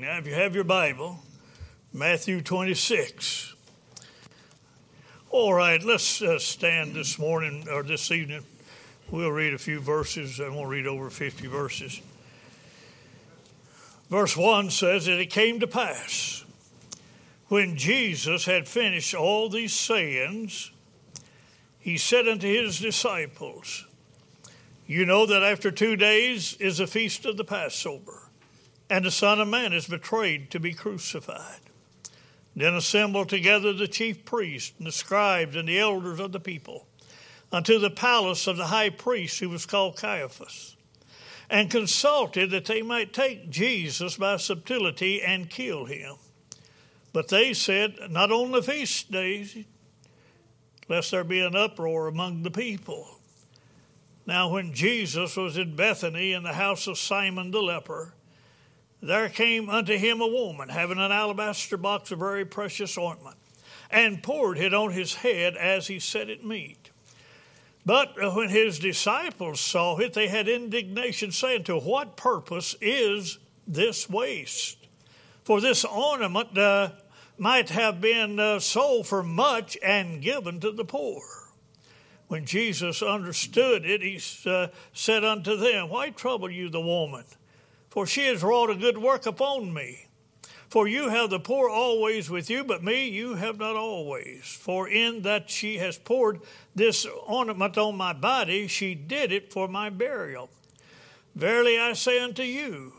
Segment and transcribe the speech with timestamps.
[0.00, 1.18] Now, if you have your Bible,
[1.92, 3.54] Matthew 26.
[5.30, 8.44] All right, let's uh, stand this morning or this evening.
[9.10, 10.40] We'll read a few verses.
[10.40, 12.00] I won't read over 50 verses.
[14.08, 16.44] Verse 1 says that it came to pass
[17.48, 20.70] when Jesus had finished all these sayings,
[21.80, 23.86] he said unto his disciples,
[24.86, 28.27] You know that after two days is the feast of the Passover,
[28.90, 31.60] and the Son of Man is betrayed to be crucified.
[32.56, 36.86] Then assembled together the chief priests and the scribes and the elders of the people
[37.52, 40.76] unto the palace of the high priest who was called Caiaphas,
[41.48, 46.16] and consulted that they might take Jesus by subtlety and kill him.
[47.12, 49.56] But they said, Not on the feast days,
[50.88, 53.18] lest there be an uproar among the people.
[54.26, 58.12] Now, when Jesus was in Bethany in the house of Simon the leper,
[59.00, 63.36] there came unto him a woman having an alabaster box of very precious ointment,
[63.90, 66.90] and poured it on his head as he set it meat.
[67.86, 74.10] But when his disciples saw it, they had indignation, saying, To what purpose is this
[74.10, 74.86] waste?
[75.44, 76.90] For this ornament uh,
[77.38, 81.22] might have been uh, sold for much and given to the poor.
[82.26, 87.24] When Jesus understood it, he uh, said unto them, Why trouble you the woman?
[87.90, 90.06] For she has wrought a good work upon me.
[90.68, 94.44] For you have the poor always with you, but me you have not always.
[94.44, 96.40] For in that she has poured
[96.74, 100.50] this ornament on my body, she did it for my burial.
[101.34, 102.92] Verily I say unto you,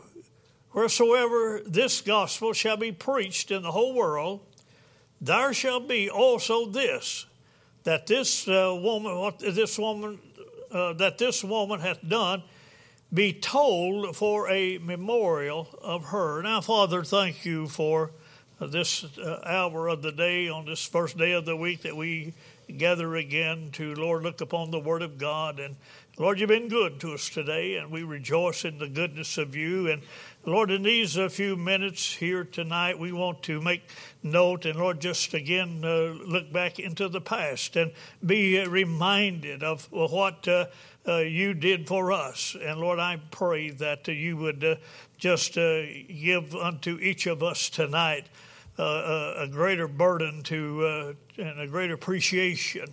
[0.72, 4.40] wheresoever this gospel shall be preached in the whole world,
[5.20, 7.26] there shall be also this,
[7.84, 10.18] that this uh, woman, what this woman,
[10.72, 12.42] uh, that this woman hath done
[13.12, 16.42] be told for a memorial of her.
[16.42, 18.12] Now, Father, thank you for
[18.60, 22.34] this uh, hour of the day on this first day of the week that we
[22.76, 25.58] gather again to, Lord, look upon the Word of God.
[25.58, 25.76] And
[26.18, 29.88] Lord, you've been good to us today, and we rejoice in the goodness of you.
[29.88, 30.02] And
[30.44, 33.82] Lord, in these uh, few minutes here tonight, we want to make
[34.22, 37.90] note and, Lord, just again uh, look back into the past and
[38.24, 40.46] be reminded of what.
[40.46, 40.66] Uh,
[41.06, 42.56] uh, you did for us.
[42.60, 44.76] And Lord, I pray that you would uh,
[45.18, 48.26] just uh, give unto each of us tonight
[48.78, 52.86] uh, a, greater burden to and a greater appreciation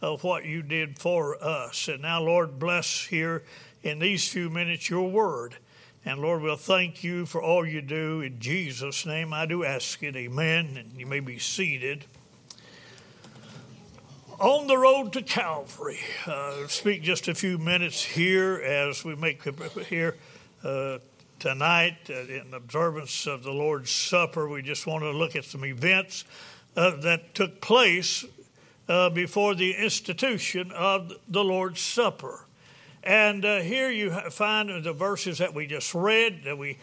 [0.00, 1.88] of what you did for us.
[1.88, 3.42] And now, Lord, bless here
[3.82, 5.56] in these few minutes your word.
[6.04, 8.20] And Lord, we'll thank you for all you do.
[8.20, 10.14] In Jesus' name, I do ask it.
[10.14, 10.76] Amen.
[10.76, 12.04] And you may be seated
[14.38, 16.00] on the road to Calvary.
[16.26, 19.42] Uh, speak just a few minutes here as we make
[19.88, 20.16] here
[20.62, 20.98] uh,
[21.38, 24.48] tonight uh, in observance of the Lord's Supper.
[24.48, 26.24] We just want to look at some events
[26.76, 28.24] uh, that took place
[28.88, 32.44] uh, before the institution of the Lord's Supper.
[33.02, 36.44] And uh, here you find the verses that we just read.
[36.44, 36.78] That we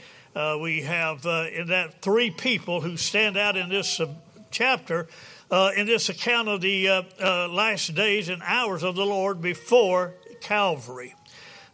[0.60, 4.02] we have in that three people who stand out in this
[4.50, 5.08] chapter
[5.54, 9.40] uh, in this account of the uh, uh, last days and hours of the Lord
[9.40, 11.14] before Calvary.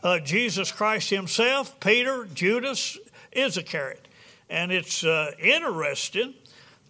[0.03, 2.97] Uh, Jesus Christ Himself, Peter, Judas,
[3.31, 4.06] Iscariot.
[4.50, 6.34] And it's uh, interesting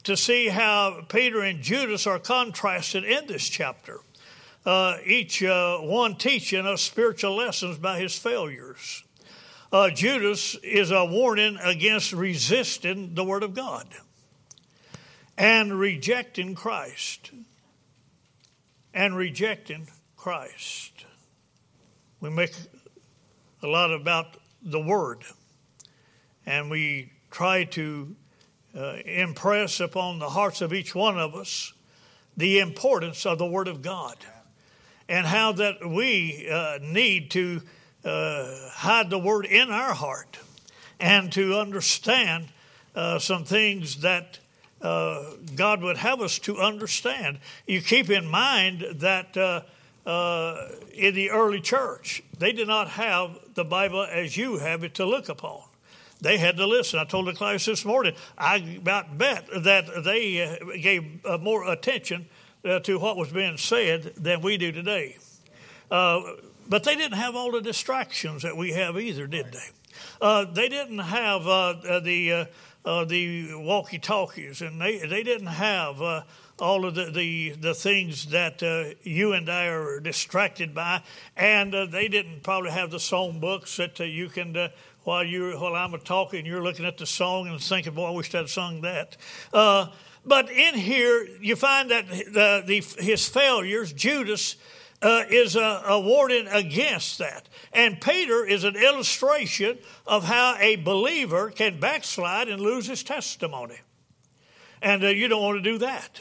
[0.01, 3.99] to see how Peter and Judas are contrasted in this chapter.
[4.65, 9.03] Uh, each one teaching us spiritual lessons by his failures.
[9.93, 13.85] Judas is a warning against resisting the Word of God
[15.39, 17.31] and rejecting Christ.
[18.93, 21.05] And rejecting Christ.
[22.19, 22.53] We make
[23.63, 25.23] a lot about the Word,
[26.45, 28.15] and we try to
[28.77, 31.71] uh, impress upon the hearts of each one of us
[32.35, 34.17] the importance of the Word of God
[35.07, 37.61] and how that we uh, need to
[38.03, 40.37] uh, hide the Word in our heart
[40.99, 42.47] and to understand
[42.95, 44.39] uh, some things that
[44.81, 45.23] uh,
[45.55, 47.39] God would have us to understand.
[47.67, 49.61] You keep in mind that uh,
[50.09, 54.95] uh, in the early church, they did not have the Bible as you have it
[54.95, 55.61] to look upon.
[56.21, 56.99] They had to listen.
[56.99, 61.69] I told the class this morning, I about bet that they uh, gave uh, more
[61.71, 62.27] attention
[62.83, 65.15] to what was being said than we do today.
[65.89, 70.45] but they didn't have all the distractions that we have either, did they?
[70.53, 72.49] they didn't have the
[72.85, 76.23] uh, the walkie talkies, and they, they didn't have uh,
[76.59, 81.03] all of the, the, the things that uh, you and I are distracted by,
[81.35, 84.69] and uh, they didn't probably have the song books that uh, you can uh,
[85.03, 88.35] while you while I'm talking, you're looking at the song and thinking, "Boy, I wish
[88.35, 89.17] I'd sung that."
[90.25, 94.55] But in here, you find that the, the his failures, Judas.
[95.01, 97.47] Uh, is uh, awarded against that.
[97.71, 103.79] And Peter is an illustration of how a believer can backslide and lose his testimony.
[104.81, 106.19] And uh, you don't want to do that.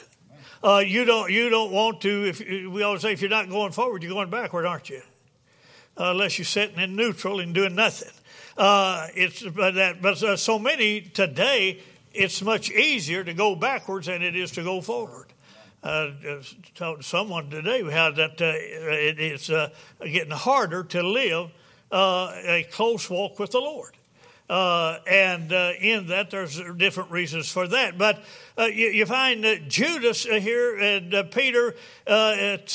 [0.63, 2.29] Uh, you don't you don't want to.
[2.29, 5.03] If we always say, if you're not going forward, you're going backward, aren't you?
[5.99, 8.13] Uh, unless you're sitting in neutral and doing nothing.
[8.57, 11.81] It's but that but so many today.
[12.13, 15.28] It's much easier to go backwards than it is to go forward.
[15.89, 16.13] Uh,
[16.75, 19.71] talked to someone today how that uh, it is uh,
[20.05, 21.51] getting harder to live
[21.91, 23.95] uh, a close walk with the Lord.
[24.51, 27.97] Uh, and uh, in that, there's different reasons for that.
[27.97, 28.23] But
[28.59, 31.75] you, you, find Judas here and Peter,
[32.07, 32.75] it's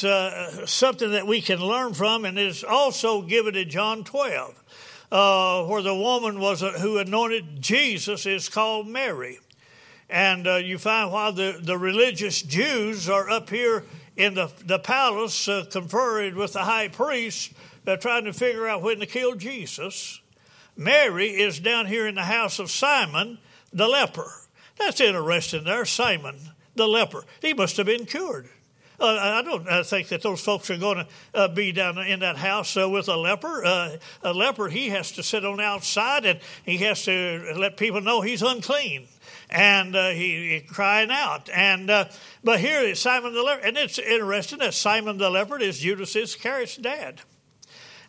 [0.72, 5.94] something that we can learn from, and is also given in John 12, where the
[5.94, 9.38] woman was who anointed Jesus is called Mary.
[10.14, 13.84] And you find while the, the religious Jews are up here
[14.16, 17.52] in the, the palace conferring with the high priest,
[18.00, 20.22] trying to figure out when to kill Jesus.
[20.78, 23.40] Mary is down here in the house of Simon
[23.74, 24.32] the leper.
[24.78, 26.38] That's interesting there, Simon
[26.76, 27.24] the leper.
[27.42, 28.50] He must have been cured.
[29.00, 32.20] Uh, I don't I think that those folks are going to uh, be down in
[32.20, 33.66] that house uh, with a leper.
[33.66, 37.78] Uh, a leper, he has to sit on the outside and he has to let
[37.78, 39.08] people know he's unclean.
[39.54, 41.48] And uh, he, he, crying out.
[41.54, 42.06] And uh,
[42.44, 46.16] but here is Simon the leper, and it's interesting that Simon the leper is Judas
[46.16, 47.22] Iscariot's dad.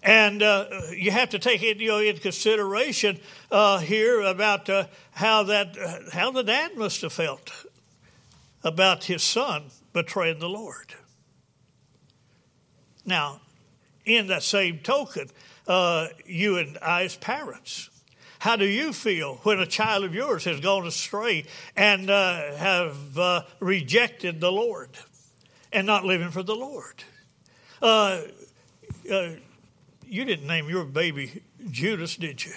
[0.03, 3.21] And uh, you have to take it you know, into consideration
[3.51, 7.53] uh, here about uh, how that uh, how the dad must have felt
[8.63, 10.95] about his son betraying the Lord.
[13.05, 13.43] Now,
[14.07, 15.29] in that same token,
[16.25, 17.91] you and I as parents,
[18.45, 23.49] how do you feel when a child of yours has gone astray and uh, have
[23.59, 24.91] rejected the Lord
[25.73, 27.05] and not living for the Lord?
[30.07, 32.53] you didn't name your baby Judas, did you?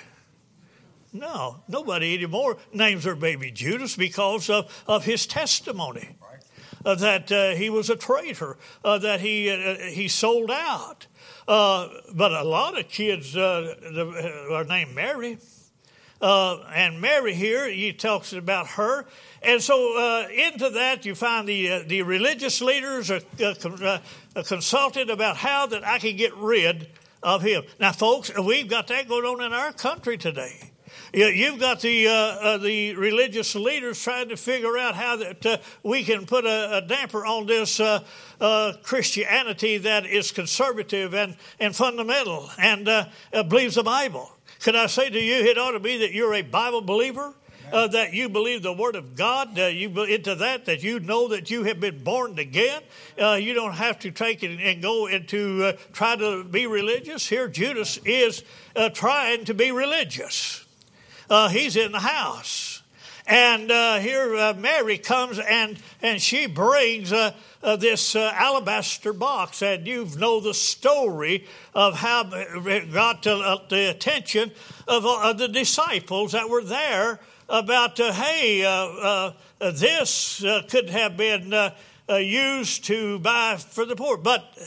[1.13, 6.17] No, nobody anymore names their baby Judas because of, of his testimony.
[6.83, 11.07] Uh, that uh, he was a traitor, uh, that he uh, he sold out.
[11.47, 15.37] Uh, but a lot of kids uh, are named Mary.
[16.21, 19.05] And Mary here, he talks about her.
[19.41, 23.21] And so into that, you find the, the religious leaders are
[24.43, 26.89] consulted about how that I can get rid
[27.23, 27.63] of him.
[27.79, 30.71] Now, folks, we've got that going on in our country today.
[31.13, 35.57] You've got the uh, uh, the religious leaders trying to figure out how that uh,
[35.81, 38.03] we can put a, a damper on this uh,
[38.41, 43.05] uh, Christianity that is conservative and, and fundamental and uh,
[43.47, 44.29] believes the Bible.
[44.59, 47.33] Can I say to you, it ought to be that you're a Bible believer
[47.71, 51.27] uh, that you believe the Word of God, uh, you into that, that you know
[51.29, 52.81] that you have been born again.
[53.21, 57.27] Uh, you don't have to take it and go into uh, try to be religious.
[57.27, 58.43] Here, Judas is
[58.75, 60.65] uh, trying to be religious.
[61.29, 62.76] Uh, he's in the house.
[63.27, 63.69] And
[64.01, 67.09] here Mary comes and, and she brings
[67.61, 69.61] this alabaster box.
[69.61, 71.45] And you know the story
[71.75, 74.51] of how it got to, the attention
[74.87, 77.19] of the disciples that were there
[77.49, 81.53] about, uh, hey, uh, uh, this uh, could have been
[82.09, 84.17] uh, used to buy for the poor.
[84.17, 84.57] But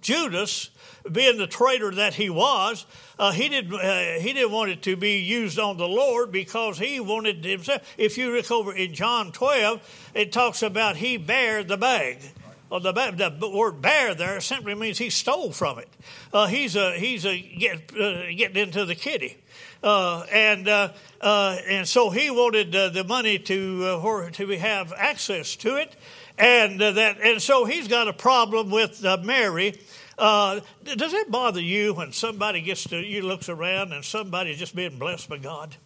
[0.00, 0.70] Judas,
[1.10, 2.86] being the traitor that he was,
[3.34, 7.44] he, didn't, he didn't want it to be used on the Lord because he wanted
[7.44, 7.82] himself.
[7.96, 12.18] If you look over in John 12, it talks about he bare the bag.
[12.68, 12.92] Well, the,
[13.38, 15.88] the, word bear there simply means he stole from it.
[16.32, 19.36] Uh, he's a, he's a get, uh, getting into the kitty.
[19.82, 24.92] Uh, and uh, uh, and so he wanted uh, the money to uh, to have
[24.96, 25.96] access to it,
[26.38, 29.78] and uh, that and so he's got a problem with uh, Mary.
[30.18, 34.76] Uh, does it bother you when somebody gets to you looks around and somebody's just
[34.76, 35.76] being blessed by God?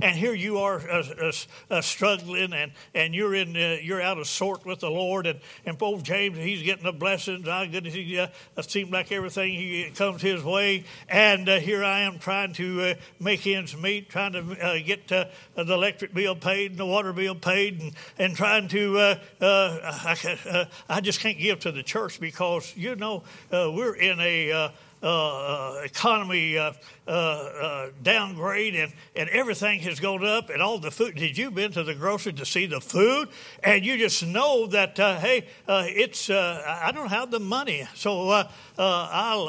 [0.00, 1.32] And here you are uh, uh,
[1.70, 5.40] uh, struggling, and, and you're in uh, you're out of sort with the Lord, and
[5.66, 7.46] and old James he's getting the blessings.
[7.46, 11.84] My goodness, he, uh, it seems like everything he, comes his way, and uh, here
[11.84, 16.80] I am trying to make ends meet, trying to get the electric bill paid and
[16.80, 21.82] the water bill paid, and and trying to I, I just can't give to the
[21.82, 24.72] church because you know we're in a
[25.02, 26.72] economy uh,
[27.06, 31.16] uh, uh, downgrade and, and everything has gone up and all the food.
[31.16, 33.28] Did you been to the grocery to see the food?
[33.62, 37.86] And you just know that, hey, it's, I don't have the money.
[37.94, 38.46] So
[38.78, 39.48] I'll,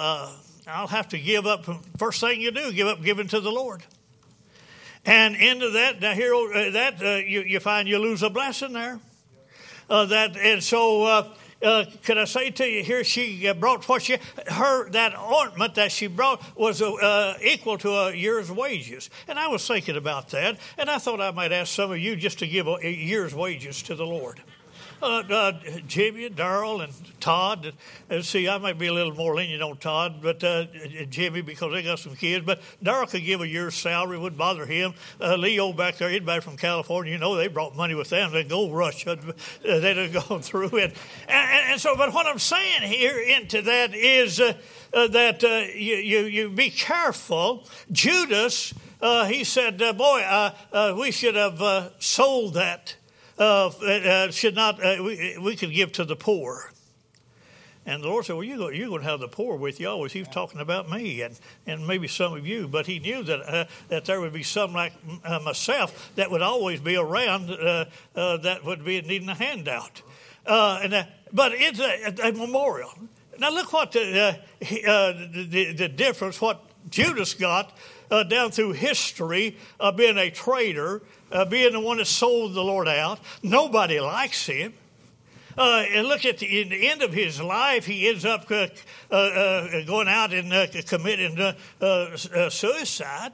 [0.68, 1.66] I'll have to give up.
[1.98, 3.84] First thing you do, give up giving to the Lord.
[5.06, 8.72] And into that, now here, uh, that uh, you, you find you lose a blessing
[8.72, 9.00] there.
[9.90, 13.88] Uh, that and so uh, uh, could I say to you here, she uh, brought
[13.90, 14.18] what she,
[14.48, 19.10] her, that ointment that she brought was uh, equal to a year's wages.
[19.28, 22.16] And I was thinking about that, and I thought I might ask some of you
[22.16, 24.42] just to give a, a year's wages to the Lord
[25.04, 25.52] uh, uh,
[25.86, 27.74] Jimmy and Darrell and Todd.
[28.10, 30.66] And, see, I might be a little more lenient on Todd, but uh,
[31.10, 32.46] Jimmy because they got some kids.
[32.46, 34.94] But Darrell could give a year's salary, wouldn't bother him.
[35.20, 37.12] Uh, Leo back there, back from California.
[37.12, 38.32] You know, they brought money with them.
[38.32, 39.16] They go rush, uh,
[39.62, 40.96] they'd have gone through it.
[41.28, 44.54] And, and, so, but what I'm saying here into that is uh,
[44.94, 47.68] uh, that uh, you, you, you be careful.
[47.92, 52.96] Judas, uh, he said, uh, Boy, uh, we should have sold that
[53.44, 56.72] uh, uh, should not, uh, we, we could give to the poor.
[57.86, 60.14] And the Lord said, Well, you, you're going to have the poor with you always.
[60.14, 63.42] He was talking about me and, and maybe some of you, but he knew that,
[63.42, 64.94] uh, that there would be some like
[65.26, 67.86] uh, myself that would always be around uh,
[68.16, 70.02] uh that would be needing a handout.
[70.46, 72.92] Uh, and, but it's a, a, memorial.
[73.40, 77.76] Now, look what the, the, the, difference, what Judas got
[78.22, 81.02] down through history of being a traitor
[81.34, 83.20] uh, being the one that sold the Lord out.
[83.42, 84.74] Nobody likes him.
[85.58, 88.68] Uh, and look at the, the, end of his life, he ends up uh,
[89.12, 91.38] uh, uh going out and uh, committing
[92.50, 93.34] suicide.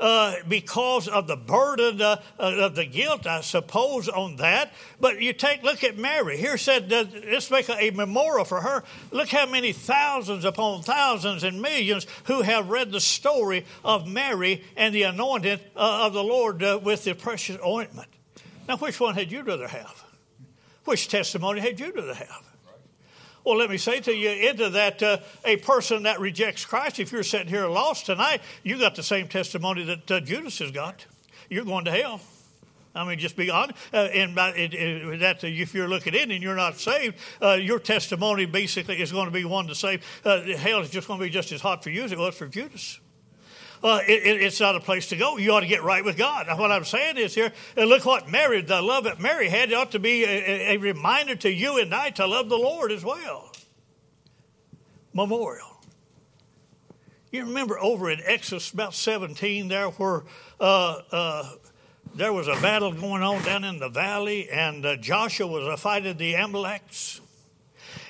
[0.00, 4.72] Uh, because of the burden uh, uh, of the guilt, I suppose, on that.
[4.98, 6.38] But you take, look at Mary.
[6.38, 8.82] Here said, uh, let's make a, a, memorial for her.
[9.10, 14.64] Look how many thousands upon thousands and millions who have read the story of Mary
[14.74, 18.08] and the anointing uh, of the Lord with the precious ointment.
[18.66, 20.02] Now, which one had you rather have?
[20.86, 22.49] Which testimony had you rather have?
[23.44, 27.10] Well, let me say to you, into that, uh, a person that rejects Christ, if
[27.10, 31.06] you're sitting here lost tonight, you got the same testimony that uh, Judas has got.
[31.48, 32.20] You're going to hell.
[32.94, 33.78] I mean, just be honest.
[33.92, 37.78] Uh, and it, it, that if you're looking in and you're not saved, uh, your
[37.78, 40.04] testimony basically is going to be one to save.
[40.24, 42.34] Uh, hell is just going to be just as hot for you as it was
[42.34, 43.00] for Judas
[43.82, 45.36] uh, it, it's not a place to go.
[45.38, 46.46] You ought to get right with God.
[46.46, 49.92] Now, what I'm saying is here, look what Mary, the love that Mary had, ought
[49.92, 53.52] to be a, a reminder to you and I to love the Lord as well.
[55.12, 55.66] Memorial.
[57.32, 60.24] You remember over in Exodus about 17 there where
[60.60, 61.52] uh, uh,
[62.14, 66.16] there was a battle going on down in the valley and uh, Joshua was fighting
[66.16, 67.20] the Amalekites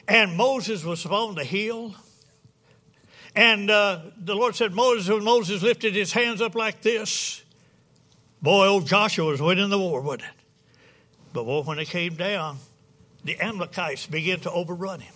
[0.08, 1.94] and Moses was on the hill
[3.34, 7.42] and uh, the Lord said, Moses, when Moses lifted his hands up like this,
[8.42, 10.44] boy, old Joshua was winning the war, wasn't it?
[11.32, 12.58] But boy, when it came down,
[13.25, 15.14] the Amalekites began to overrun him.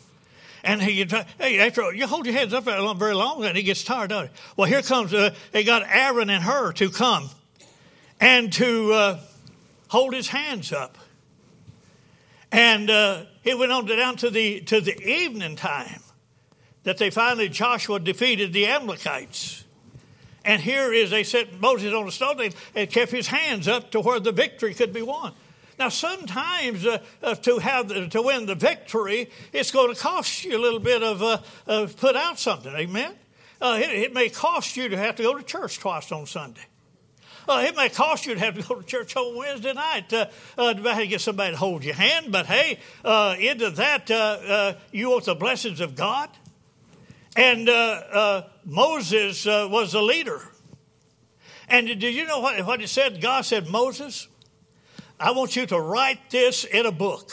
[0.62, 1.04] And he,
[1.38, 4.30] hey, after you hold your hands up very long, and he gets tired of it.
[4.56, 7.28] Well, here comes, uh, they got Aaron and Hur to come
[8.20, 9.20] and to uh,
[9.88, 10.96] hold his hands up.
[12.50, 16.00] And uh, went on to, down to the, to the evening time
[16.84, 19.64] that they finally, Joshua defeated the Amalekites.
[20.44, 24.00] And here is, they set Moses on a stone and kept his hands up to
[24.00, 25.32] where the victory could be won.
[25.78, 30.44] Now, sometimes uh, uh, to have the, to win the victory, it's going to cost
[30.44, 32.72] you a little bit of uh, put out something.
[32.72, 33.12] Amen.
[33.60, 36.60] Uh, it, it, may cost you to have to go to church twice on Sunday.
[37.48, 40.26] Uh, it may cost you to have to go to church on Wednesday night uh,
[40.56, 42.30] uh, to get somebody to hold your hand.
[42.30, 42.78] But hey,
[43.40, 46.30] into that, you want the blessings of God.
[47.36, 50.40] And uh, uh, Moses uh, was the leader.
[51.68, 53.20] And did you know what, what it said?
[53.20, 54.28] God said, Moses,
[55.18, 57.32] I want you to write this in a book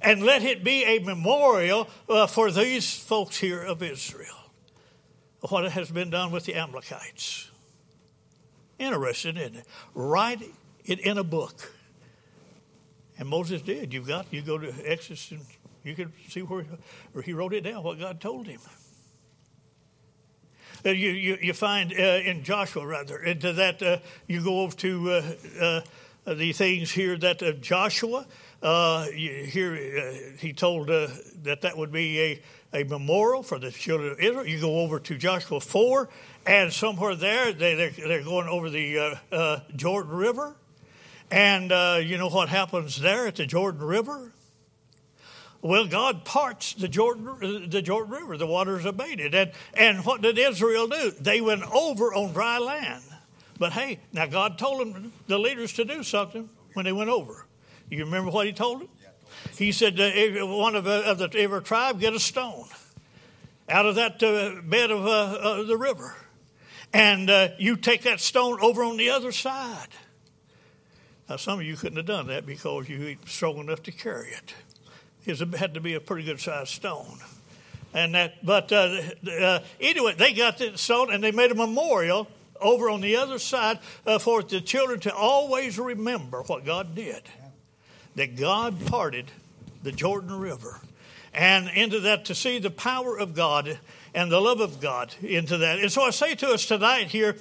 [0.00, 4.36] and let it be a memorial uh, for these folks here of Israel.
[5.40, 7.50] What has been done with the Amalekites.
[8.78, 9.66] Interesting, isn't it?
[9.94, 10.42] Write
[10.84, 11.72] it in a book.
[13.18, 13.92] And Moses did.
[13.92, 15.40] You've got, you go to Exodus and
[15.84, 16.64] you can see where
[17.22, 18.60] he wrote it down, what God told him.
[20.84, 24.74] Uh, you, you, you, find uh, in Joshua, rather, into that uh, you go over
[24.76, 25.22] to uh,
[25.60, 28.26] uh, the things here that Joshua,
[28.62, 34.46] here he told that that would be a, a memorial for the children of Israel.
[34.46, 36.08] You go over to Joshua 4,
[36.46, 39.18] and somewhere there, they, they're, they're going over the
[39.76, 40.54] Jordan River.
[41.30, 41.70] And
[42.06, 44.32] you know what happens there at the Jordan River?
[45.62, 48.36] Well, God parts the Jordan, the Jordan River.
[48.38, 49.34] The waters abated.
[49.34, 51.10] And, and what did Israel do?
[51.10, 53.02] They went over on dry land.
[53.58, 57.44] But hey, now God told them, the leaders, to do something when they went over.
[57.90, 58.88] You remember what he told them?
[59.58, 62.66] He said, uh, one of, uh, of the every tribe get a stone
[63.68, 66.16] out of that uh, bed of uh, the river.
[66.92, 69.88] and uh, you take that stone over on the other side.
[71.28, 74.30] Now, some of you couldn't have done that because you ain't strong enough to carry
[74.30, 74.54] it.
[75.26, 77.18] It had to be a pretty good sized stone.
[77.92, 82.28] And that, but uh, uh, anyway, they got the stone and they made a memorial
[82.60, 87.22] over on the other side uh, for the children to always remember what God did.
[88.14, 89.30] That God parted
[89.82, 90.80] the Jordan River.
[91.32, 93.78] And into that to see the power of God
[94.14, 95.78] and the love of God into that.
[95.78, 97.36] And so I say to us tonight here,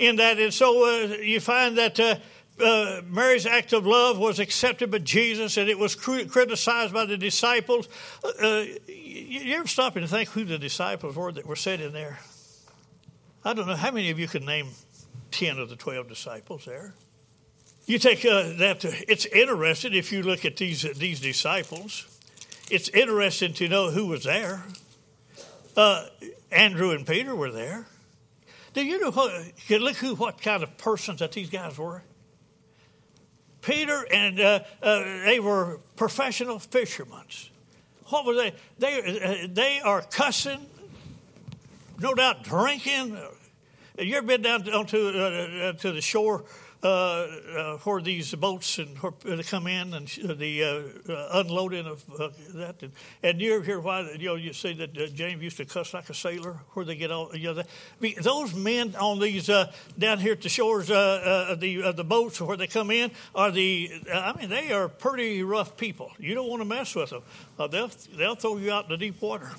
[0.00, 2.16] in that, and so uh, you find that uh,
[2.62, 7.16] uh, Mary's act of love was accepted by Jesus and it was criticized by the
[7.16, 7.88] disciples.
[8.24, 12.18] Uh, uh, you ever stop and think who the disciples were that were sitting there?
[13.44, 14.68] I don't know how many of you can name
[15.30, 16.94] 10 of the 12 disciples there.
[17.86, 22.06] You take uh, that, it's interesting if you look at these, these disciples,
[22.70, 24.62] it's interesting to know who was there.
[25.76, 26.06] Uh,
[26.52, 27.86] Andrew and Peter were there.
[28.74, 29.32] Do you know what,
[29.70, 32.02] look who, what kind of persons that these guys were?
[33.62, 37.24] Peter and uh, uh, they were professional fishermen.
[38.06, 38.54] What were they?
[38.78, 40.66] They, uh, they are cussing,
[41.98, 43.18] no doubt drinking.
[43.98, 46.44] You ever been down onto uh, uh, to the shore
[46.82, 46.86] Uh,
[47.58, 51.86] uh, where these boats and where uh, they come in and the uh, uh, unloading
[51.86, 52.02] of
[52.54, 52.76] that.
[52.80, 56.08] And, and you hear why you know you say that James used to cuss like
[56.08, 57.68] a sailor where they get all you know that,
[58.22, 59.48] those men on these
[59.98, 63.90] down here at the shores of the the boats where they come in are the
[64.10, 66.10] I mean they are pretty rough people.
[66.18, 67.22] You don't want to mess with them.
[67.58, 69.50] they'll they'll throw you out in the deep water.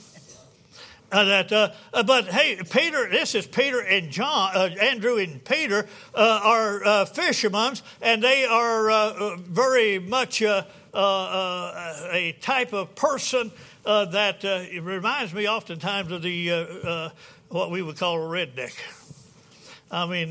[1.12, 5.44] Uh, that, uh, uh, but hey, Peter, this is Peter and John, uh, Andrew and
[5.44, 10.64] Peter uh, are uh, fishermen, and they are uh, very much uh,
[10.94, 13.52] uh, a type of person
[13.84, 14.44] that
[14.82, 17.12] reminds me oftentimes of the
[17.50, 18.74] what we would call a redneck.
[19.94, 20.30] I mean,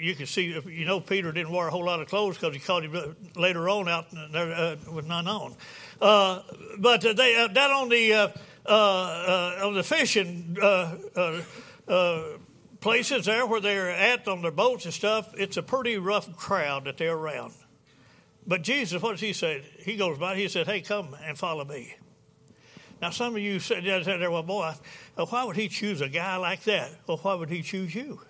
[0.00, 2.58] you can see, you know, Peter didn't wear a whole lot of clothes because he
[2.58, 5.54] caught him later on out there with none on.
[6.00, 8.32] but they down on the
[8.68, 10.96] Uh, uh, of the fishing uh,
[11.86, 12.22] uh,
[12.80, 16.84] places there where they're at on their boats and stuff, it's a pretty rough crowd
[16.86, 17.54] that they're around.
[18.46, 19.62] But Jesus, what does he say?
[19.78, 21.94] He goes by, he said, Hey, come and follow me.
[23.00, 24.72] Now, some of you said, well, boy,
[25.16, 26.90] why would he choose a guy like that?
[27.06, 28.20] Well, why would he choose you?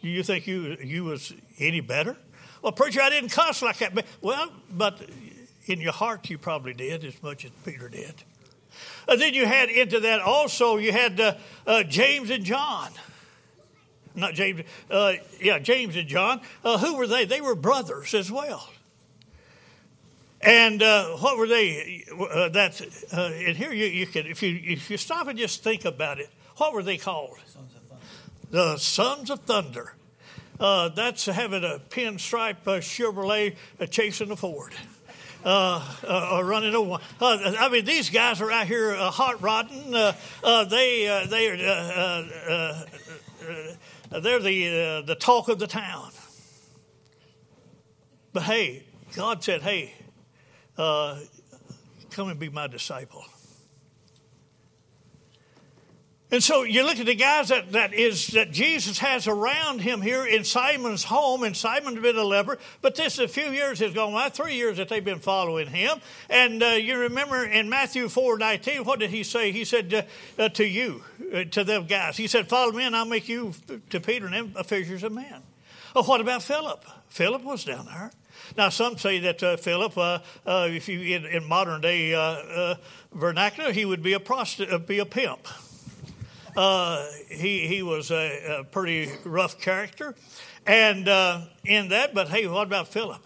[0.00, 2.16] Do you think you, you was any better?
[2.62, 4.06] Well, preacher, I didn't cuss like that.
[4.22, 5.00] Well, but
[5.66, 8.14] in your heart, you probably did as much as Peter did.
[9.08, 11.34] Uh, then you had into that also, you had uh,
[11.66, 12.90] uh, James and John.
[14.14, 16.40] Not James, uh, yeah, James and John.
[16.64, 17.24] Uh, who were they?
[17.24, 18.68] They were brothers as well.
[20.40, 22.04] And uh, what were they?
[22.08, 22.80] that
[23.12, 26.30] and here you, you can, if you if you stop and just think about it,
[26.56, 27.36] what were they called?
[27.46, 27.74] Sons
[28.50, 29.94] the Sons of Thunder.
[30.58, 33.56] that's having a pinstripe Chevrolet
[33.90, 34.72] chasing a Ford
[35.46, 36.98] uh, uh, running over.
[37.20, 39.94] Uh, I mean, these guys are out here uh, hot rodding.
[39.94, 41.56] Uh, uh, they they are
[44.20, 46.10] they're the the talk of the town.
[48.32, 48.82] But hey,
[49.14, 49.94] God said, "Hey,
[50.76, 53.24] come and be my disciple."
[56.36, 60.02] And so you look at the guys that, that is that Jesus has around him
[60.02, 63.78] here in Simon's home, and Simon's been a leper, but this is a few years
[63.78, 65.98] has gone by, three years that they've been following him.
[66.28, 69.50] And uh, you remember in Matthew 4 19, what did he say?
[69.50, 69.94] He said
[70.38, 73.30] uh, uh, to you, uh, to them guys, he said, Follow me, and I'll make
[73.30, 73.54] you
[73.88, 75.42] to Peter and them a fishers of men.
[75.94, 76.84] Oh, what about Philip?
[77.08, 78.10] Philip was down there.
[78.58, 82.20] Now, some say that uh, Philip, uh, uh, if you in, in modern day uh,
[82.20, 82.74] uh,
[83.14, 85.48] vernacular, he would be a prostitute, be a pimp.
[86.56, 90.14] Uh, he, he was a, a, pretty rough character.
[90.66, 93.22] And uh, in that, but hey, what about Philip?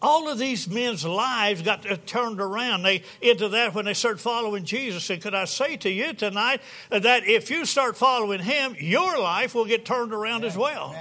[0.00, 2.84] All of these men's lives got turned around.
[2.84, 5.10] They into that when they start following Jesus.
[5.10, 9.54] And could I say to you tonight that if you start following Him, your life
[9.54, 10.94] will get turned around as well.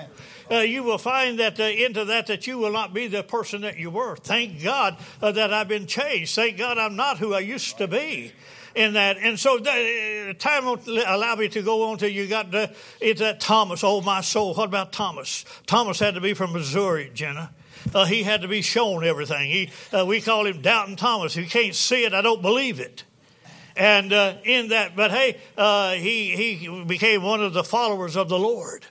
[0.50, 3.62] Uh, you will find that uh, into that that you will not be the person
[3.62, 4.16] that you were.
[4.16, 6.34] Thank God uh, that I've been changed.
[6.34, 8.32] Thank God I'm not who I used to be
[8.78, 9.18] in that.
[9.18, 12.72] And so that, uh, time won't allow me to go on till you got to,
[13.02, 14.54] it's that Thomas, oh my soul.
[14.54, 15.46] What about Thomas?
[15.66, 17.52] Thomas had to be from Missouri, Jenna.
[17.94, 19.50] Uh, he had to be shown everything.
[19.50, 21.36] He, uh, we call him Doubting Thomas.
[21.36, 23.04] If you can't see it, I don't believe it.
[23.76, 28.30] And uh, in that, but hey, uh, he, he became one of the followers of
[28.30, 28.86] the Lord.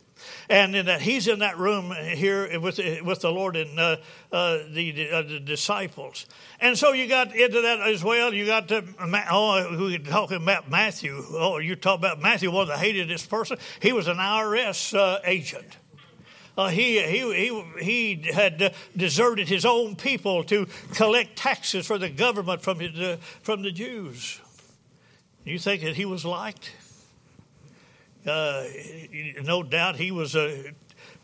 [0.48, 3.96] And in that he's in that room here with with the Lord and uh,
[4.32, 6.26] uh, the, uh, the disciples,
[6.60, 8.32] and so you got into that as well.
[8.32, 8.84] You got to
[9.30, 11.24] oh, we talking about Matthew.
[11.30, 13.58] Oh, you talk about Matthew, one that hated this person.
[13.80, 15.76] He was an IRS uh, agent.
[16.56, 22.08] Uh, he, he, he, he had deserted his own people to collect taxes for the
[22.08, 24.40] government from, his, uh, from the Jews.
[25.44, 26.72] You think that he was liked?
[28.26, 28.64] Uh,
[29.42, 30.62] no doubt he was uh,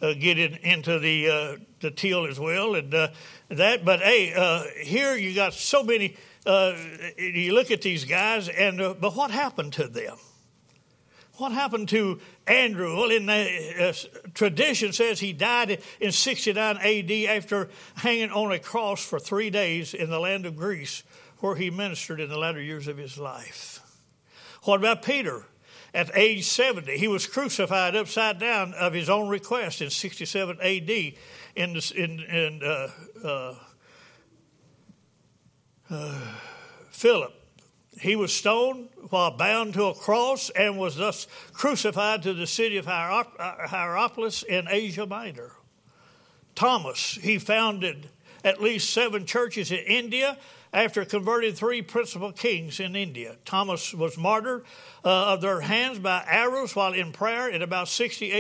[0.01, 3.09] uh, getting into the uh, the teal as well, and uh,
[3.49, 3.85] that.
[3.85, 6.17] But hey, uh, here you got so many.
[6.47, 10.17] you look at these guys, and but what happened to them?
[11.39, 12.97] What happened to Andrew?
[12.97, 17.27] Well, in the tradition says he died in 69 A.D.
[17.27, 21.03] after hanging on a cross for three days in the land of Greece,
[21.39, 23.81] where he ministered in the latter years of his life.
[24.65, 25.47] What about Peter?
[25.95, 30.91] At age 70, he was crucified upside down of his own request in 67 AD
[30.91, 31.15] in,
[31.55, 32.89] in, in uh,
[33.23, 33.55] uh,
[35.91, 36.19] uh,
[36.91, 37.35] Philip.
[38.01, 42.79] He was stoned while bound to a cross and was thus crucified to the city
[42.79, 45.53] of Hierapolis in Asia Minor.
[46.55, 48.09] Thomas, he founded
[48.45, 50.39] at least seven churches in India
[50.73, 53.37] after converting three principal kings in India.
[53.45, 54.65] Thomas was martyred
[55.05, 58.33] uh, of their hands by arrows while in prayer in about 60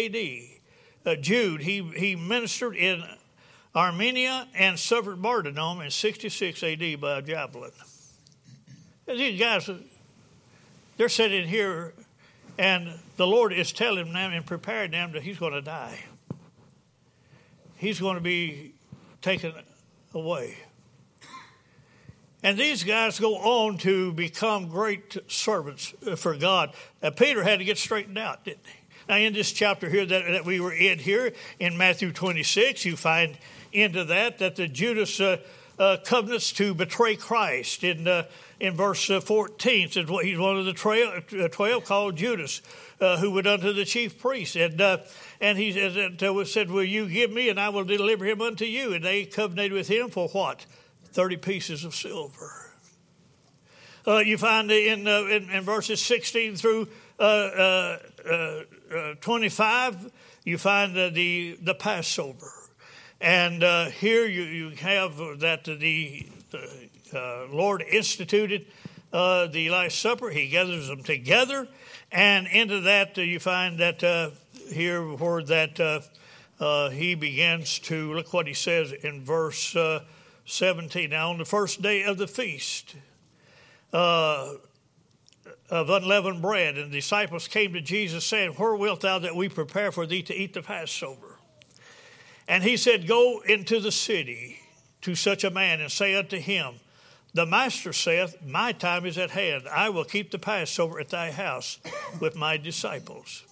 [1.06, 1.12] AD.
[1.12, 3.02] Uh, Jude, he, he ministered in
[3.74, 7.72] Armenia and suffered martyrdom in 66 AD by a javelin.
[9.06, 9.68] These guys,
[10.96, 11.92] they're sitting here,
[12.58, 15.98] and the Lord is telling them and preparing them that He's going to die.
[17.76, 18.74] He's going to be
[19.20, 19.52] taken
[20.14, 20.56] away.
[22.42, 26.74] And these guys go on to become great servants for God.
[27.00, 28.80] Uh, Peter had to get straightened out, didn't he?
[29.08, 32.96] Now, in this chapter here that, that we were in here, in Matthew 26, you
[32.96, 33.38] find
[33.72, 35.38] into that that the Judas uh,
[35.78, 37.84] uh, covenants to betray Christ.
[37.84, 38.24] In, uh,
[38.60, 42.60] in verse uh, 14, says well, he's one of the 12, uh, 12 called Judas,
[42.98, 44.54] who went unto the chief priest.
[44.54, 44.80] And,
[45.40, 45.72] and he
[46.44, 48.94] said, Will you give me, and I will deliver him unto you?
[48.94, 50.66] And they covenanted with him for what?
[51.12, 52.70] 30 pieces of silver.
[54.06, 56.88] Uh, you find in, uh, in, in, verses 16 through
[57.20, 57.98] uh, uh,
[58.28, 60.10] uh, uh 25,
[60.44, 62.52] you find the, the Passover.
[63.20, 68.66] And here you, you have that the, the Lord instituted
[69.12, 70.30] the Last Supper.
[70.30, 71.68] He gathers them together.
[72.10, 74.00] And into that, you find that
[74.72, 79.76] here where that he begins to, look what he says in verse
[80.46, 81.10] 17.
[81.10, 82.94] Now, on the first day of the feast
[83.92, 84.54] uh,
[85.70, 89.48] of unleavened bread, and the disciples came to Jesus, saying, Where wilt thou that we
[89.48, 91.38] prepare for thee to eat the Passover?
[92.48, 94.58] And he said, Go into the city
[95.02, 96.74] to such a man and say unto him,
[97.34, 99.68] The master saith, My time is at hand.
[99.68, 101.78] I will keep the Passover at thy house
[102.20, 103.44] with my disciples.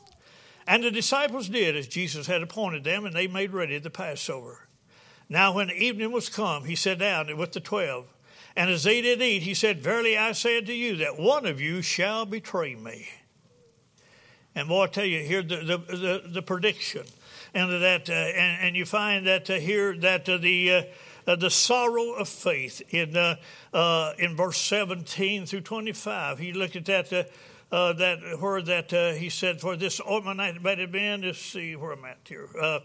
[0.66, 4.68] And the disciples did as Jesus had appointed them, and they made ready the Passover.
[5.30, 8.06] Now, when evening was come, he sat down with the twelve.
[8.56, 11.60] And as they did eat, he said, Verily I say unto you, that one of
[11.60, 13.08] you shall betray me.
[14.56, 17.04] And boy, I tell you, here the, the, the, the prediction.
[17.54, 20.82] And that, uh, and, and, you find that uh, here that uh, the uh,
[21.26, 26.40] uh, the sorrow of faith in uh, in verse seventeen through twenty five.
[26.40, 27.30] You look at that
[27.72, 31.76] uh, that where that uh, he said, "For this ointment might have been." Let's see
[31.76, 32.48] where I'm at here.
[32.60, 32.80] Uh,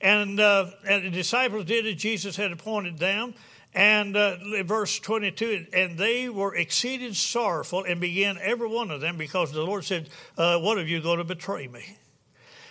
[0.00, 3.34] and, uh, and the disciples did as Jesus had appointed them.
[3.72, 9.16] And uh, verse 22, and they were exceeding sorrowful and began every one of them
[9.16, 11.96] because the Lord said, uh, One of you going to betray me.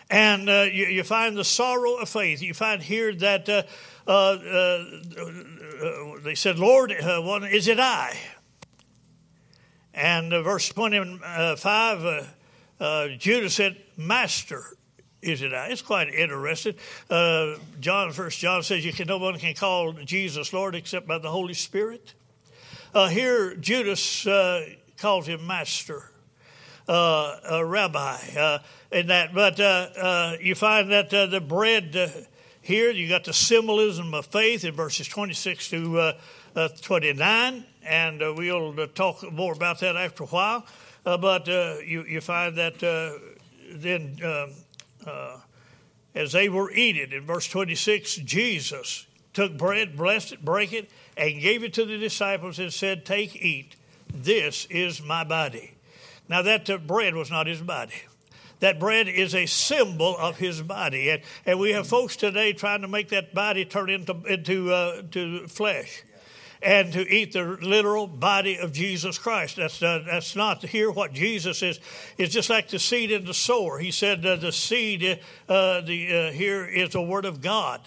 [0.09, 2.41] And uh, you, you, find the sorrow of faith.
[2.41, 3.63] You find here that uh,
[4.07, 4.85] uh,
[6.23, 8.17] they said, Lord, one, is it I?
[9.93, 12.35] And verse 25,
[13.17, 14.77] Judas said, Master,
[15.21, 15.51] is it?
[15.53, 16.75] It's quite interesting.
[17.09, 21.17] Uh, John, First John says you can no one can call Jesus Lord except by
[21.17, 22.13] the Holy Spirit.
[22.93, 24.65] Uh, here, Judas uh,
[24.97, 26.09] calls him Master,
[26.87, 28.59] uh, a Rabbi, uh,
[28.91, 29.33] in that.
[29.33, 32.27] But uh, you find that the bread
[32.61, 36.13] here, you got the symbolism of faith in verses 26 to
[36.81, 40.65] 29, and we'll talk more about that after a while.
[41.03, 42.79] but you, you find that
[43.71, 44.17] then
[45.05, 45.37] uh,
[46.15, 51.41] as they were eating, in verse 26, Jesus took bread, blessed it, broke it, and
[51.41, 53.75] gave it to the disciples and said, Take, eat.
[54.13, 55.75] This is my body.
[56.27, 57.93] Now, that uh, bread was not his body.
[58.59, 61.09] That bread is a symbol of his body.
[61.09, 65.47] And, and we have folks today trying to make that body turn into, into uh,
[65.47, 66.03] flesh
[66.61, 69.55] and to eat the literal body of Jesus Christ.
[69.55, 71.79] That's, uh, that's not hear what Jesus is.
[72.17, 73.79] It's just like the seed in the sower.
[73.79, 77.81] He said uh, the seed uh, the, uh, here is the word of God.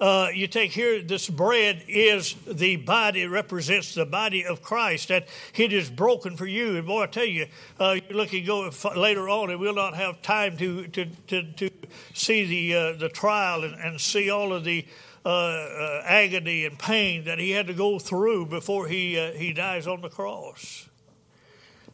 [0.00, 5.28] Uh, you take here, this bread is the body, represents the body of Christ, that
[5.54, 6.76] it is broken for you.
[6.76, 7.46] And boy, I tell you,
[7.78, 11.52] uh, you look and go later on, and we'll not have time to, to, to,
[11.52, 11.70] to
[12.14, 14.84] see the, the trial and, and see all of the
[15.24, 19.52] uh, uh, agony and pain that he had to go through before he, uh, he
[19.52, 20.88] dies on the cross.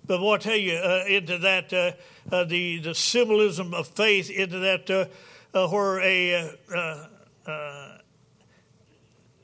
[0.07, 5.11] But boy, I tell you, into that, the, the symbolism of faith, into that,
[5.53, 6.59] where a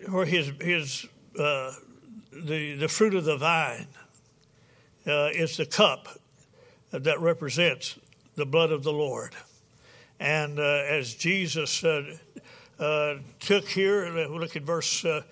[0.08, 1.06] where his his
[1.38, 1.72] uh,
[2.32, 3.88] the the fruit of the vine
[5.06, 6.08] uh, is the cup
[6.90, 7.98] that represents
[8.36, 9.34] the blood of the Lord,
[10.20, 12.40] and uh, as Jesus said, uh,
[12.78, 15.22] Uh, took here, uh, look at verse uh,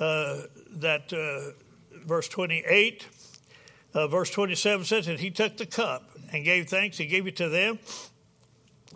[0.00, 1.12] uh that
[2.04, 3.06] verse twenty eight.
[3.92, 6.98] verse 27 says that he took the cup and gave thanks.
[6.98, 7.78] He gave it to them,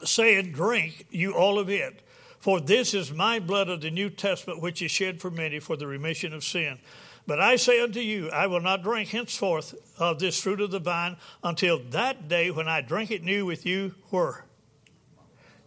[0.05, 2.03] saying, Drink you all of it.
[2.39, 5.77] For this is my blood of the New Testament, which is shed for many for
[5.77, 6.79] the remission of sin.
[7.25, 10.81] But I say unto you, I will not drink henceforth of this fruit of the
[10.81, 14.45] vine until that day when I drink it new with you, where?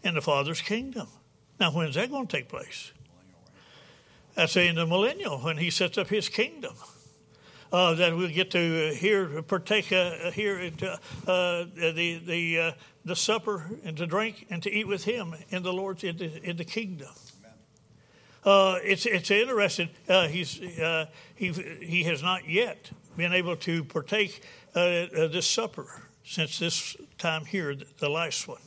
[0.03, 1.07] In the Father's kingdom.
[1.59, 2.91] Now, when's that going to take place?
[4.35, 6.75] That's in the millennial, when he sets up his kingdom.
[7.71, 10.91] Uh, that we'll get to hear, partake uh, here into
[11.27, 12.71] uh, the, the uh,
[13.05, 16.41] the supper and to drink and to eat with him in the Lord's in the,
[16.43, 17.09] in the kingdom.
[18.43, 19.89] Uh, it's it's interesting.
[20.09, 24.43] Uh, he's uh, he he has not yet been able to partake
[24.75, 28.61] uh, uh, this supper since this time here, the last one.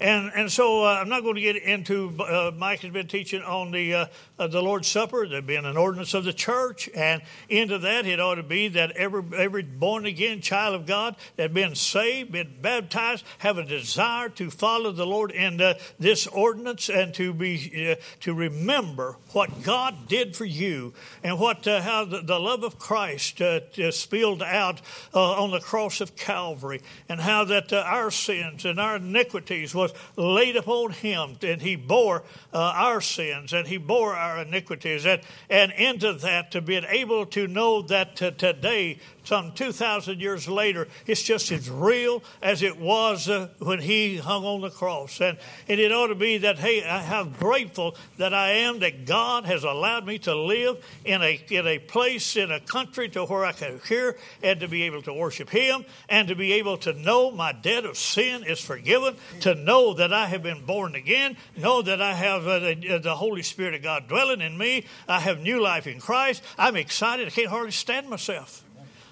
[0.00, 3.42] And, and so uh, I'm not going to get into, uh, Mike has been teaching
[3.42, 4.06] on the, uh,
[4.38, 6.88] the Lord's Supper, there being an ordinance of the church.
[6.94, 11.16] And into that, it ought to be that every, every born again child of God
[11.36, 16.26] that been saved, been baptized, have a desire to follow the Lord in uh, this
[16.26, 21.82] ordinance and to be uh, to remember what God did for you and what uh,
[21.82, 23.42] how the, the, love of Christ
[23.90, 24.80] spilled out
[25.12, 30.00] on the cross of Calvary and how that our sins and our iniquities was was
[30.16, 32.22] laid upon him, and he bore
[32.52, 35.06] uh, our sins and he bore our iniquities.
[35.06, 40.88] And, and into that, to be able to know that today some 2,000 years later,
[41.06, 45.20] it's just as real as it was uh, when he hung on the cross.
[45.20, 49.44] And, and it ought to be that, hey, how grateful that I am that God
[49.44, 53.44] has allowed me to live in a, in a place, in a country to where
[53.44, 56.92] I can hear and to be able to worship him and to be able to
[56.92, 61.36] know my debt of sin is forgiven, to know that I have been born again,
[61.56, 64.86] know that I have uh, the, uh, the Holy Spirit of God dwelling in me.
[65.08, 66.42] I have new life in Christ.
[66.58, 67.26] I'm excited.
[67.26, 68.64] I can't hardly stand myself.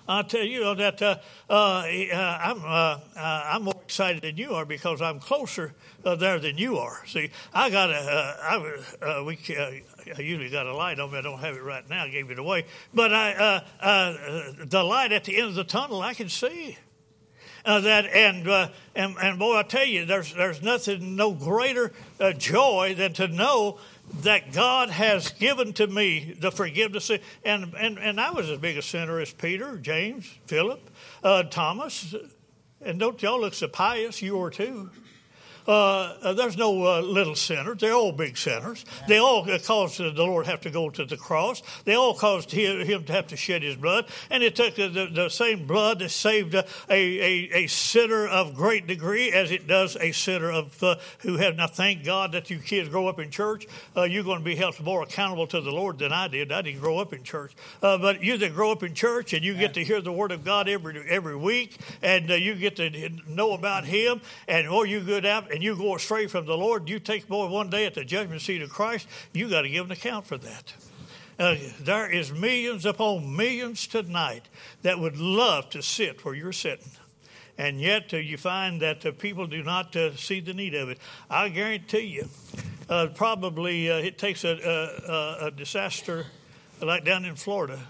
[0.09, 1.18] I tell you that uh,
[1.51, 6.38] uh, uh I'm, uh, uh, I'm more excited than you are because I'm closer there
[6.38, 7.05] than you are.
[7.07, 11.18] See, I got a, I, we, I usually got a light on me.
[11.18, 12.05] I don't have it right now.
[12.05, 12.64] I gave it away.
[12.94, 13.62] But I,
[14.64, 16.79] the light at the end of the tunnel, I can see.
[17.64, 21.92] Uh, that and, uh, and and boy, I tell you, there's there's nothing, no greater
[22.18, 23.79] uh, joy than to know
[24.23, 27.11] that God has given to me the forgiveness.
[27.44, 30.90] And, and, and I was as big a sinner as Peter, James, Philip,
[31.23, 32.14] uh, Thomas.
[32.81, 34.23] And don't y'all look so pious?
[34.23, 34.90] You are too.
[35.68, 37.76] Uh, uh, there's no uh, little sinners.
[37.78, 38.87] They're all big sinners.
[39.07, 41.62] They all caused the Lord have to go to the cross.
[41.85, 44.07] They all caused him to have to shed his blood.
[44.31, 48.54] And it took the, the, the same blood that saved a, a, a, sinner of
[48.54, 51.57] great degree as it does a sinner of uh, who have.
[51.57, 53.66] Now, thank God that you kids grow up in church.
[53.94, 56.50] Uh, you're going to be held more accountable to the Lord than I did.
[56.50, 57.54] I didn't grow up in church.
[57.83, 60.33] Uh, but you that grow up in church and you get to hear the Word
[60.33, 65.00] of God every every week and you get to know about Him and or you
[65.00, 67.94] get out and you go astray from the Lord, you take boy one day at
[67.94, 70.73] the judgment seat of Christ, you got to give an account for that.
[71.37, 74.49] Uh, there is millions upon millions tonight
[74.83, 76.92] that would love to sit where you're sitting.
[77.59, 80.90] And yet uh, you find that uh, people do not uh, see the need of
[80.90, 80.99] it.
[81.29, 82.29] I guarantee you,
[82.88, 86.27] uh, probably uh, it takes a, a, a disaster
[86.81, 87.81] like down in Florida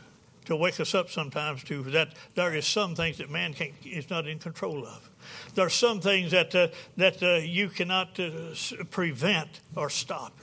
[0.46, 4.08] to wake us up sometimes to that there is some things that man can't, is
[4.08, 5.07] not in control of.
[5.54, 8.30] There are some things that, uh, that uh, you cannot uh,
[8.90, 10.38] prevent or stop.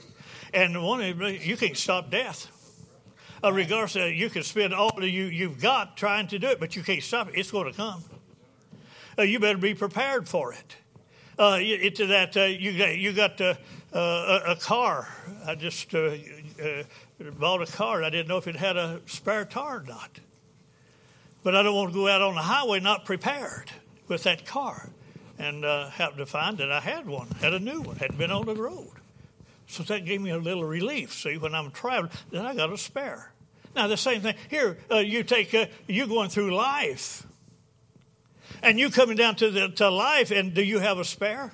[0.52, 1.00] And one,
[1.40, 2.50] you can't stop death.
[3.44, 6.58] Uh, regardless, uh, you can spend all that you, you've got trying to do it,
[6.58, 7.34] but you can't stop it.
[7.36, 8.02] It's going to come.
[9.18, 10.76] uh, you better be prepared for it.
[11.38, 13.54] Uh, into that uh, you got you got uh,
[13.92, 15.06] a, a, car.
[15.46, 16.12] I just uh,
[16.62, 16.82] uh,
[17.38, 18.02] bought a car.
[18.02, 20.18] I didn't know if it had a spare tire or not.
[21.42, 23.70] But I don't want to go out on the highway not prepared
[24.08, 24.90] with that car,
[25.38, 28.46] and happened to find that I had one, had a new one, had been on
[28.46, 28.92] the road.
[29.66, 31.12] So that gave me a little relief.
[31.12, 33.32] See, when I'm traveling, then I got a spare.
[33.74, 34.78] Now the same thing here.
[34.90, 35.54] you take
[35.86, 37.26] you going through life
[38.62, 41.52] and you coming down to, the, to life, and do you have a spare?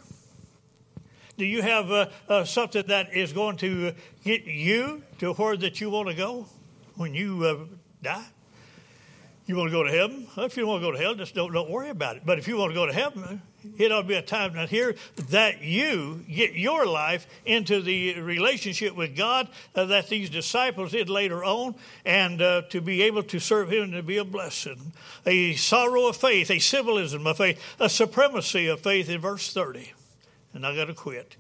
[1.37, 5.81] Do you have uh, uh, something that is going to get you to where that
[5.81, 6.47] you want to go
[6.97, 8.27] when you uh, die?
[9.45, 10.29] You want to go to heaven?
[10.37, 12.23] If you want to go to hell, just don't, don't worry about it.
[12.25, 13.43] But if you want to go to heaven,
[13.77, 14.95] it ought to be a time not here
[15.31, 21.09] that you get your life into the relationship with God uh, that these disciples did
[21.09, 21.75] later on,
[22.05, 24.93] and uh, to be able to serve Him and to be a blessing.
[25.27, 29.93] A sorrow of faith, a symbolism of faith, a supremacy of faith in verse 30.
[30.55, 31.37] And I got to quit.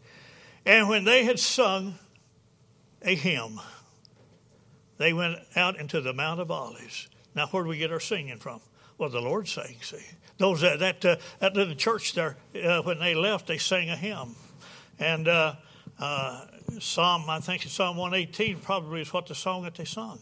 [0.66, 1.94] And when they had sung
[3.02, 3.60] a hymn,
[4.98, 7.08] they went out into the Mount of Olives.
[7.34, 8.60] Now, where do we get our singing from?
[8.98, 10.04] Well, the Lord sang, see.
[10.38, 13.96] Those uh, that, uh, at the church there, uh, when they left, they sang a
[13.96, 14.34] hymn.
[14.98, 15.54] And uh,
[15.98, 16.46] uh,
[16.78, 20.18] Psalm, I think it's Psalm 118 probably is what the song that they sung.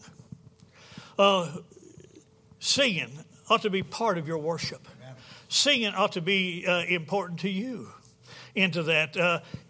[1.17, 1.51] Uh,
[2.59, 3.11] singing
[3.49, 4.87] ought to be part of your worship.
[4.99, 5.15] Amen.
[5.49, 7.89] Singing ought to be important to you
[8.55, 9.17] into that.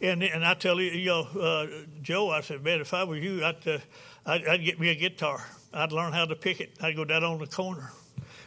[0.01, 3.43] and, and I tell you, you know, Joe, I said, man, if I were you,
[3.43, 3.81] I'd,
[4.25, 5.43] I'd, I'd get me a guitar.
[5.73, 6.71] I'd learn how to pick it.
[6.81, 7.91] I'd go down on the corner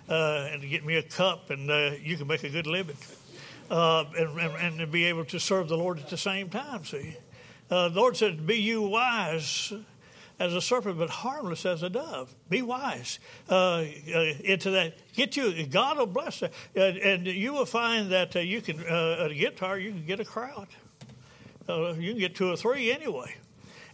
[0.09, 2.97] uh, and get me a cup, and uh, you can make a good living.
[3.71, 7.17] Uh, and, and, and, be able to serve the Lord at the same time, see.
[7.71, 9.73] Uh, the Lord said, Be you wise
[10.39, 12.35] as a serpent, but harmless as a dove.
[12.51, 13.85] Be wise uh, uh,
[14.45, 14.97] into that.
[15.15, 16.53] Get you, God will bless it.
[16.77, 20.69] and you will find that you can, at a guitar, you can get a crowd.
[21.67, 23.35] you can get two or three anyway.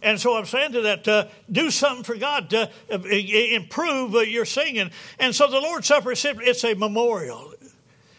[0.01, 4.19] And so I'm saying to that, uh, do something for God to uh, improve uh,
[4.19, 4.91] your singing.
[5.19, 7.53] And so the Lord's Supper, it's a memorial.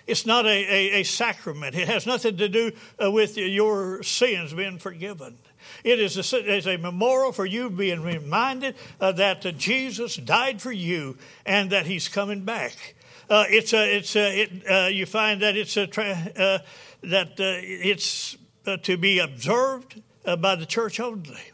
[0.07, 1.75] It's not a, a, a sacrament.
[1.75, 5.39] It has nothing to do uh, with your sins being forgiven.
[5.85, 11.17] It is a, a memorial for you being reminded uh, that Jesus died for you
[11.47, 12.95] and that He's coming back.
[13.31, 16.59] It's a, it's a, it, you find that it's a uh,
[17.05, 18.37] that it's
[18.83, 21.52] to be observed by the church only.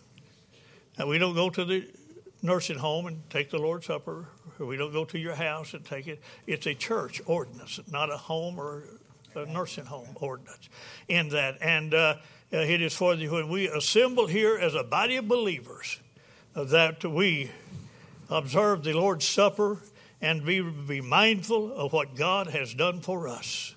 [0.98, 1.88] And we don't go to the
[2.42, 4.26] nursing home and take the Lord's Supper,
[4.58, 6.20] we don't go to your house and take it.
[6.46, 8.84] It's a church ordinance, not a home or
[9.34, 10.68] a nursing home ordinance
[11.06, 11.58] in that.
[11.60, 12.16] And uh,
[12.50, 16.00] it is for the, when we assemble here as a body of believers
[16.56, 17.50] uh, that we
[18.28, 19.78] observe the Lord's Supper
[20.20, 23.76] and be, be mindful of what God has done for us.